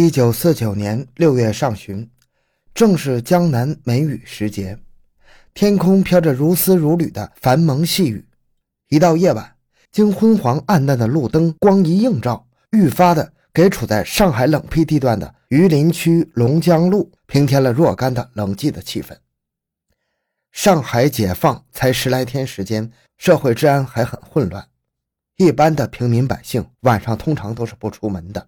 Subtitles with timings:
[0.00, 2.08] 一九四九年六月上旬，
[2.72, 4.78] 正是江南梅雨时节，
[5.54, 8.24] 天空飘着如丝如缕的繁蒙细雨。
[8.90, 9.56] 一到夜晚，
[9.90, 19.16] 经昏黄暗淡的路灯光一映照，愈发的给处在上海冷僻地段的榆林区龙江路平添了若干的冷寂的气氛。
[20.52, 24.64] 上海解放才十来天时间，社会治安还很混乱，
[25.38, 28.46] 一般的平民百姓晚上通常都是不出门的，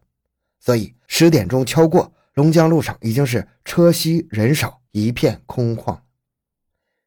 [0.61, 5.99] 所以十点钟敲过，龙江路上已经是车稀人少，一片空旷。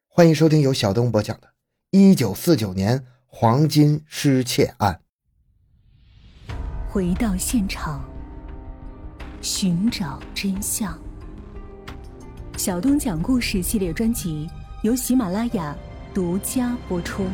[0.07, 1.48] 欢迎收听由小东播讲的
[1.91, 4.99] 《一九四九年黄金失窃案》，
[6.89, 8.03] 回到现场，
[9.41, 10.99] 寻找真相。
[12.58, 14.49] 小东讲故事系列专辑。
[14.83, 15.73] 由喜马拉雅
[16.13, 17.25] 独家播出。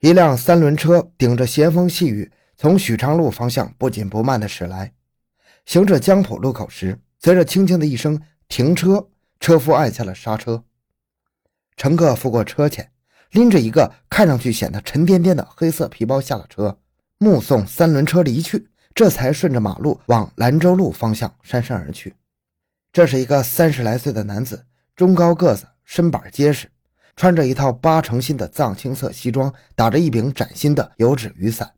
[0.00, 4.92] 一辆三轮车顶着斜风细雨，从许昌路方向不紧不慢的驶来。
[5.64, 10.64] 行至江浦路口时，随着轻轻的一声“停车”，车夫按下了刹车。
[11.76, 12.90] 乘客付过车钱，
[13.30, 16.80] 拎着一个看上去显得沉甸甸的黑色皮包下了车，
[17.18, 22.16] 目送三轮车离去，这才顺着马路往兰州路方向姗姗而去。
[22.92, 26.68] 这是一个三十来岁的男子，中高个子，身板结实，
[27.14, 31.74] 穿着一套八成新的藏青色西装，打着一柄崭新的油纸雨伞。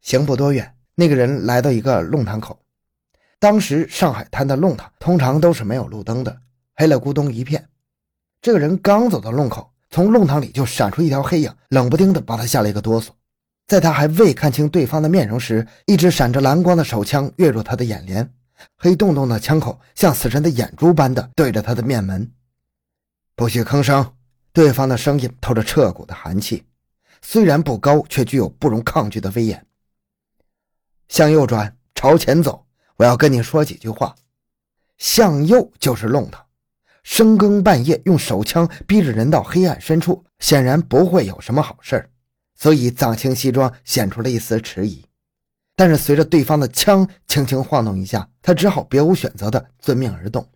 [0.00, 2.58] 行不多远，那个人来到一个弄堂口。
[3.38, 6.40] 当时上海滩的弄堂通常都是没有路灯的，
[6.74, 7.68] 黑了咕咚一片。
[8.42, 13.08] 这个人刚走到弄口，从弄堂里就闪出一条黑影，冷不丁的把他吓了一个哆嗦。
[13.66, 18.28] 在他还未看清对方的面容时，一支闪着蓝光的手枪跃入他的眼帘。
[18.76, 22.30] 黑洞洞的枪口像死神的眼珠般的对着他的面门，
[23.34, 24.12] 不许吭声！
[24.52, 26.64] 对方的声音透着彻骨的寒气，
[27.22, 29.64] 虽然不高，却具有不容抗拒的威严。
[31.10, 32.64] 向右转，朝前走，
[32.96, 34.14] 我要跟你说几句话。
[34.96, 36.40] 向右就是弄堂，
[37.02, 42.08] 深更半夜用手枪逼着人到黑暗深处，显然不会有什么好事儿
[42.54, 45.04] 所以藏青西装显出了一丝迟疑。
[45.74, 50.48] 但是随着对方的枪轻轻晃动一下，他只好别无选择的遵命而动。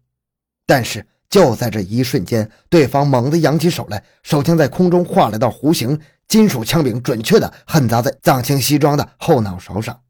[0.67, 5.99] 但是就在这一瞬间，对方猛地扬起手来，手枪在空中画了道弧形，
[6.29, 10.01] 金属枪柄准确的狠砸在藏青西装的后脑勺上。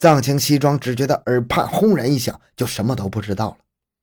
[0.00, 3.58] 藏青西装只觉得耳畔轰然一响，就什么都不知道了。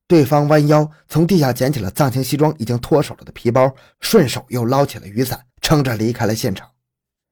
[0.08, 6.70] 对方弯腰从地下捡起了藏青西装已经脱手了的皮包，顺手又捞起了雨伞，撑着离开了现场。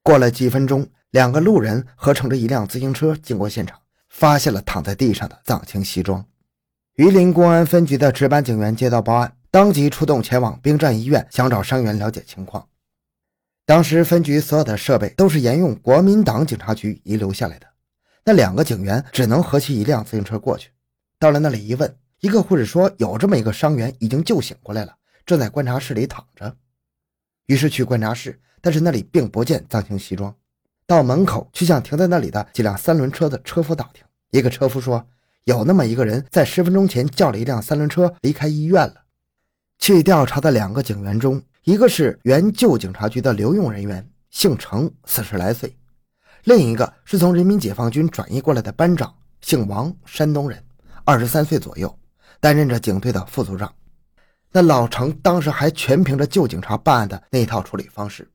[0.02, 0.86] 过了几分钟。
[1.12, 3.78] 两个路人合乘着一辆自行车经过现场，
[4.10, 6.22] 发现了躺在地上的藏青西装。
[6.96, 12.66] 榆林公安分局的值班警员接到报案，当即出动前往兵站医院，想找伤员了解情况。
[13.64, 17.66] 当时分局所有的设备都是沿用国民党警察局遗留下来的，
[18.28, 20.70] 那两个警员只能合骑一辆自行车过去。
[21.16, 24.92] 到了那里一问，一个护士说有这么一个伤员已经救醒过来了，
[25.24, 26.56] 正在观察室里躺着。
[27.46, 30.34] 于是去观察室，但是那里并不见藏青西装。
[30.88, 35.06] 到门口去向停在那里的几辆三轮车的车夫打听，一个车夫说
[35.44, 39.04] 有那么一个人在十分钟前叫了一辆三轮车离开医院了。
[39.78, 45.70] 去调查的两个警员中，一个是原旧警察局的留用人员，姓程，四十来岁；
[46.46, 50.64] 另一个是从人民解放军转移过来的班长，姓王，山东人，
[51.04, 51.92] 二十三岁左右，
[52.38, 53.74] 担任着警队的副组长。
[54.52, 58.30] 那老程当时还全凭着旧警察办案的那套处理方式。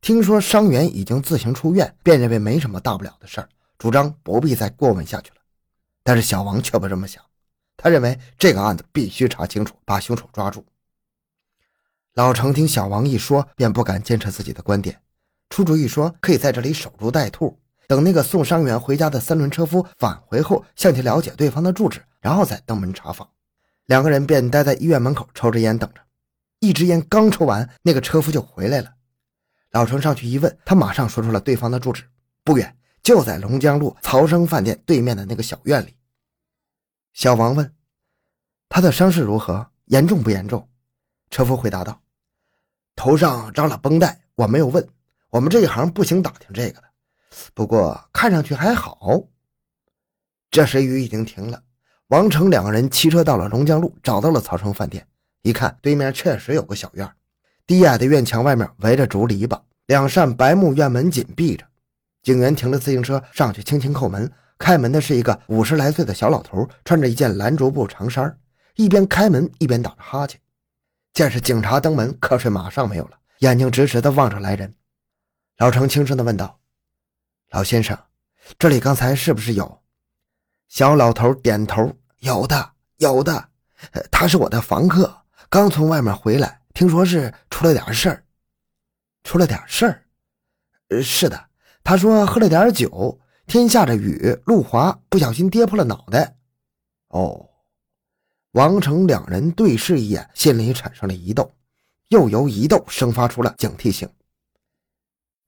[0.00, 5.36] 听说伤员已经自行出院，便认为没什么大不了的事儿，主张不必再过问下去了。
[6.02, 7.22] 但是小王却不这么想，
[7.76, 10.64] 他认为这个案子必须查清楚，把凶手抓住。
[12.14, 14.98] 老程听小王一说，便不敢坚持自己的观点，
[15.52, 17.54] 出主意说可以在这里守株待兔，
[17.86, 23.28] 等那个送伤员回家的三轮车夫返回后，向其了解对方的住址，然后再登门查访。
[23.84, 26.00] 两个人便待在医院门口抽着烟等着。
[26.60, 28.94] 一支烟刚抽完，那个车夫就回来了。
[29.72, 32.04] 老程上去一问，他马上说出了对方的住址，
[32.42, 35.94] 不远，就在龙江路曹生饭店对面的那个小院里。
[37.12, 37.74] 小王问
[38.70, 39.66] ：“他的伤势如何？
[39.84, 40.66] 严重不严重？”
[41.28, 42.00] 车夫回答道
[42.96, 44.88] ：“头上扎了绷带，我没有问，
[45.32, 46.84] 我们这一行不行打听这个的。
[47.54, 49.22] 不过看上去还好。”
[50.52, 51.62] 这时雨已经停了，
[52.08, 55.06] 王成两个人骑车到了龙江路，找到了曹生饭店，
[55.40, 57.10] 一看对面确实有个小院。
[57.66, 61.64] 低矮的院墙外面围着竹篱笆，两扇白木院门紧闭着。
[62.22, 68.38] 警员停了自行车上去轻轻叩门，开门的是一个五十来岁的小老头，穿着一件蓝竹布长衫，
[68.76, 70.38] 一边开门一边打着哈欠。
[71.14, 74.74] 见是警察登门，瞌睡马上没有了，眼睛直直地望着来人。
[75.62, 76.58] 老程轻声地问道
[77.50, 77.96] ：“老先生，
[78.58, 79.80] 这里刚才是不是有？
[80.66, 83.48] 小老头点头：“有的，有的。
[84.10, 88.24] 他是我的房客，刚从外面回来，听说是出了点事儿。
[89.22, 90.04] 出了点事儿？
[90.88, 91.40] 呃，是的。
[91.84, 96.34] 他说喝了点酒，天下着雨，路滑，不小心跌破了脑袋。
[97.10, 97.50] 哦。”
[98.50, 101.54] 王成两人对视一眼，心里产生了疑窦，
[102.08, 104.12] 又由疑窦生发出了警惕性。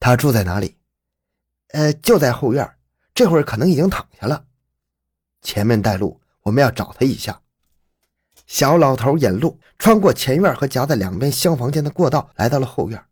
[0.05, 0.77] 他住在哪里？
[1.69, 2.71] 呃，就在后院，
[3.15, 4.45] 这会儿可能已经躺下了。
[5.41, 7.41] 前面带路，我们要找他一下。
[8.47, 13.03] 小老头引路，穿过前院和夹在两边厢房间的过道，来到了后院。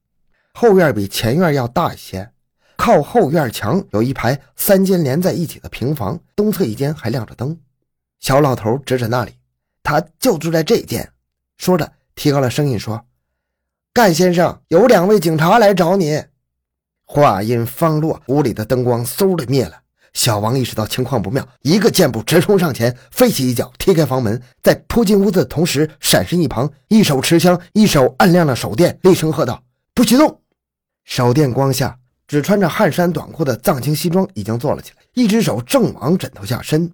[0.53, 2.31] 后院比前院要大一些，
[2.77, 7.59] 靠后院墙有一排三间连在一起的平房，东侧一间还亮着灯。
[8.21, 9.39] 小老头指指那里。
[9.83, 11.11] 他就住在这间，
[11.57, 13.07] 说着提高了声音说
[13.95, 16.23] ：“干先生，有两位警察来找你。”
[17.15, 19.75] 话音方落，屋里的灯光嗖的灭了。
[20.15, 29.63] 小王意识到情况不妙，一个箭步直冲上前，飞起一脚踢开房门，在扑进屋子的同时，闪身一旁，一手持枪，一手按亮了手电，厉声喝道
[29.95, 30.41] ：“不许动！”
[31.05, 36.91] 手电光下，只穿着汗衫短裤的藏青西装已经坐了起来，一只手正往枕头下伸。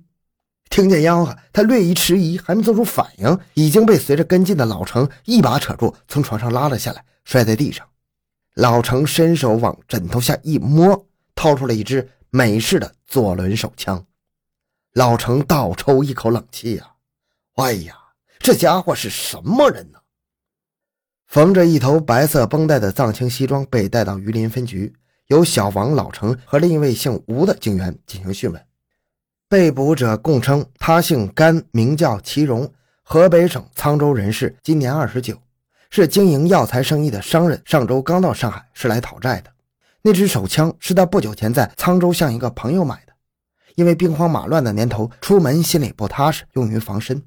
[0.68, 7.86] 听见吆喝，他略一迟疑，还没做出反应，已经被随着跟进的老程一把扯住，从床上拉了下来，摔在地上。
[8.58, 11.06] 老程伸手往枕头下一摸，
[11.36, 14.04] 掏出了一支美式的左轮手枪。
[14.94, 16.94] 老程倒抽一口冷气呀！
[17.54, 17.94] 哎呀，
[18.40, 20.00] 这家伙是什么人呢？
[21.28, 24.92] 缝着一头白色绷带的藏青西装被带到榆林分局，
[25.28, 28.60] 由小王、老程和另一位姓吴的警员进行讯问。
[29.48, 32.74] 被捕者供称，他姓甘，名叫齐荣，
[33.04, 35.40] 河北省沧州人士，今年二十九，
[35.90, 37.60] 是经营药材生意的商人。
[37.64, 39.52] 上周刚到上海，是来讨债的。
[40.02, 43.12] 那支手枪是他不久前在沧州向一个朋友买的，
[43.74, 47.22] 因为兵荒马乱的年头，出门心里不踏实，用于防身。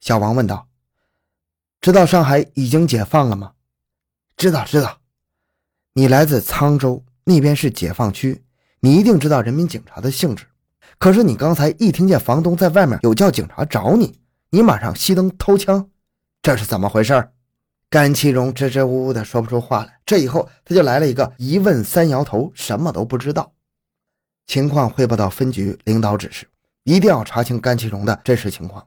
[0.00, 0.68] 小王问道
[1.80, 3.52] ：“知道上海已经解放了吗
[4.36, 5.00] ？”“知道，知道。
[5.94, 8.44] ”“你来自沧州，那边是解放区，
[8.80, 10.46] 你一定知道人民警察的性质。”
[10.98, 14.18] 可是你刚才一听见房东在外面有叫警察找你，
[14.50, 15.90] 你马上熄灯偷枪，
[16.40, 17.28] 这是怎么回事？
[17.88, 20.00] 甘其荣支支吾吾的说不出话来。
[20.04, 23.52] 这以后他就来了一个一问三摇头，什么都不知道。
[24.46, 26.48] 情况汇报到分局，领导指示
[26.84, 28.86] 一定要查清甘其荣的真实情况。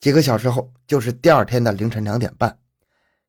[0.00, 2.58] 几个小时后，就是第二天的凌晨两点半，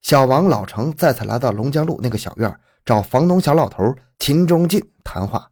[0.02, 5.52] 小王、老程再次来到龙江路那个小院找房东小老头秦忠进谈话。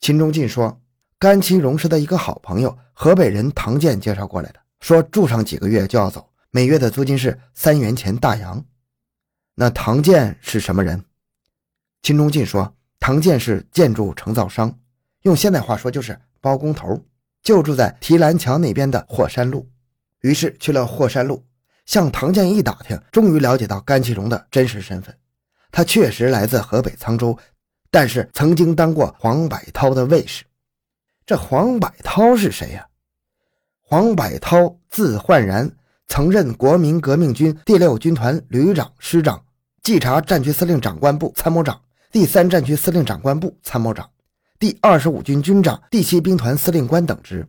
[0.00, 0.80] 秦忠进说。
[1.18, 8.64] 甘其荣是他一个好朋友，河北人唐建介绍过来的，说住上几个月就要走，每月的租金是三元钱大洋。
[9.56, 11.04] 那唐建是什么人？
[12.00, 14.74] 秦忠进说，唐建是建筑承造商，
[15.24, 16.98] 用现代话说就是包工头，
[17.42, 19.68] 就住在提篮桥那边的霍山路。
[20.22, 21.44] 于是去了霍山路，
[21.84, 25.14] 向唐建一打听，终于了解到甘其荣的真实身份。
[25.70, 27.38] 他确实来自河北沧州，
[27.90, 30.42] 但是曾经当过黄百韬的卫士。
[31.26, 32.88] 这黄百韬是谁呀？
[33.82, 35.70] 黄百韬字焕然，
[36.08, 39.44] 曾任国民革命军第六军团旅长、师长，
[39.82, 41.80] 冀察战区司令长官部参谋长，
[42.12, 44.08] 第三战区司令长官部参谋长，
[44.58, 47.46] 第二十五军军长，第七兵团司令官等职。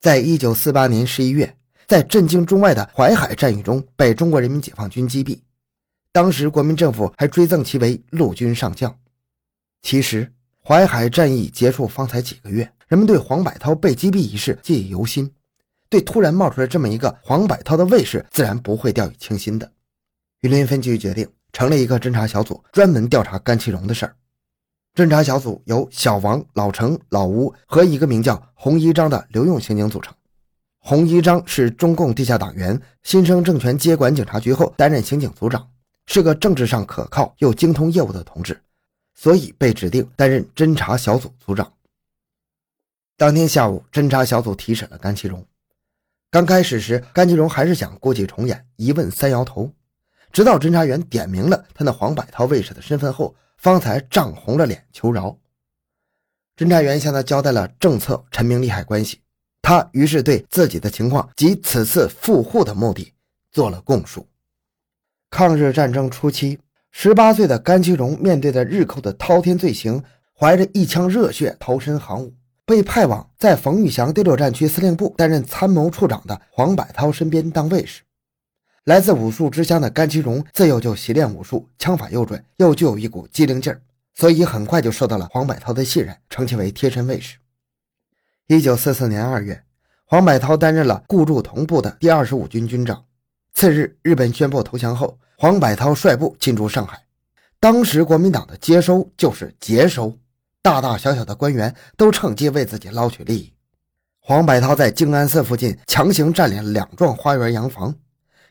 [0.00, 5.40] 在一九四八年十一月，在震惊中外的淮海战役中被中国人民解放军击毙，
[6.12, 8.94] 当时国民政府还追赠其为陆军上将。
[9.82, 10.32] 其实，
[10.62, 12.70] 淮海战役结束方才几个月。
[12.88, 15.30] 人们对黄百韬被击毙一事记忆犹新，
[15.90, 19.70] 对突然冒出来这么一个黄百韬的卫士，自然不会掉以轻心的。
[20.40, 24.14] 榆林分局决定成立一个侦查小组，专门调查甘其荣的事儿。
[24.94, 30.14] 侦查小组由小王、老程、老吴和一个名叫洪一章的留用刑警组成。
[30.80, 35.68] 洪一章是中共地下党员，新生政权接管警察局后担任刑警组长，
[36.06, 38.60] 是个政治上可靠又精通业务的同志，
[39.14, 41.72] 所以被指定担任侦查小组组长。
[43.16, 45.44] 当天下午，侦查小组提审了甘其荣。
[46.30, 49.72] 刚开始时，甘其荣还是想故伎重演，一问三摇头。
[50.30, 55.38] 直到侦查员点明了他那黄百韬卫士的身份后，方才涨红了脸求饶。
[56.54, 59.22] 侦查员向他交代了政策、陈明利害关系，
[59.62, 63.14] 他于是对自己的情况及此次赴沪的目的
[63.50, 64.28] 做了供述。
[65.30, 66.58] 抗日战争初期，
[66.90, 70.04] 十八岁的甘其荣面对着日寇的滔天罪行，
[70.38, 72.34] 怀着一腔热血投身行伍。
[72.68, 78.02] 被派往在冯玉祥第六战区司令部担任参谋处长的黄百韬身边当卫士。
[78.84, 83.80] 来自武术之乡的甘其荣自幼就习练武术，枪法又准，又具有一股机灵劲儿，
[84.14, 87.38] 所以很快就受到了黄百韬的信任，称其为贴身卫士。
[88.48, 89.62] 一九四四年二月，
[90.04, 93.02] 黄百韬担任了顾祝同部的第二十五军军长。
[93.54, 97.00] 次日，日本宣布投降后，黄百韬率部进驻上海。
[97.58, 100.14] 当时国民党的接收就是接收，
[100.68, 103.50] 大大小小的官员都趁机为自己捞取利益。
[104.18, 107.94] 黄百韬在静安寺附近强行占领了两幢花园洋房，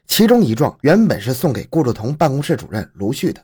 [0.08, 3.44] 其中一幢原本是送给顾祝同办公室主任卢旭的。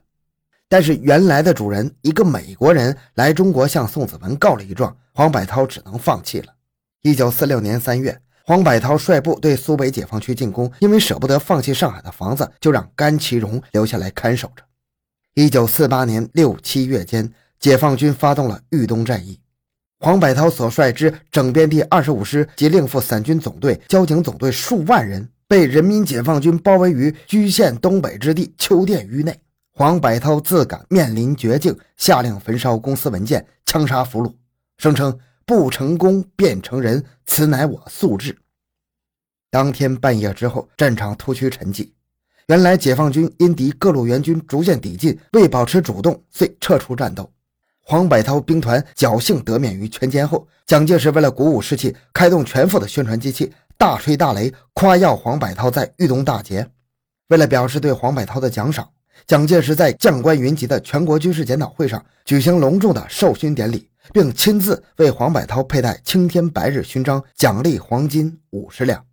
[0.68, 6.48] 但是原来的主人一个美国人来中国向宋子文告了一状，黄百韬只能放弃了。
[7.04, 14.64] 一九四六年三月，黄百韬率部对苏北解放区进攻，因为舍不得放弃上海的房子，就让甘其荣留下来看守着。
[15.36, 17.32] 一九四八年六七月间，
[17.64, 19.40] 解放军发动了豫东战役，
[20.02, 29.40] 黄百韬所率之整编第二十五师及另附散军总队、交警总队数万人，被人民解放军包围于莒县东北之地秋店圩内。
[29.72, 34.34] 黄百韬自感面临绝境，下令焚烧公司文件，枪杀俘虏，
[34.78, 38.38] 声称不成功便成仁，此乃我素质。
[39.50, 41.90] 当天半夜之后，战场突趋沉寂。
[42.48, 47.33] 原来解放军因敌各路援军逐渐抵近，为保持主动，遂撤出战斗。
[47.84, 56.68] 黄百韬兵团侥幸得免于全歼后，蒋介石为了鼓舞士气，开动全副的宣传机器，大吹大擂，夸耀黄百韬在豫东大捷。
[57.28, 58.90] 为了表示对黄百韬的奖赏。
[59.28, 69.06] 蒋介石在将官云集的全国军事检讨会上举行隆重的授勋典礼，并亲自为黄百韬佩戴青天白日勋章，奖励黄金五十两。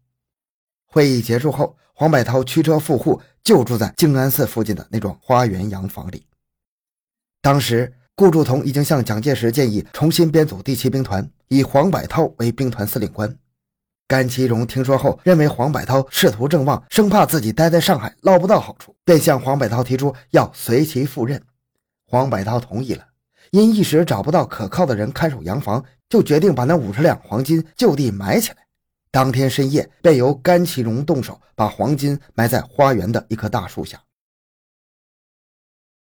[0.87, 6.25] 会议结束后，黄百韬驱车赴沪，就住在静安寺附近的那幢花园洋房里。
[7.43, 13.35] 当时，顾祝同已经向蒋介石建议重新编组第七兵团，以黄百韬为兵团司令官。
[14.07, 21.43] 甘其荣听说后，认为黄百韬仕途正旺，生怕自己待在上海捞不到好处，便向黄百韬提出要随其赴任。
[22.05, 23.07] 黄百韬同意了，
[23.53, 28.57] 因一时找不到可靠的人看守洋房，就决定把那五十两黄金就地埋起来。
[29.11, 33.99] 当天深夜，便由甘其荣动手把黄金埋在花园的一棵大树下。